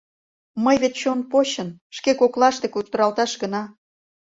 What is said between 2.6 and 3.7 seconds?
кутыралташ гына...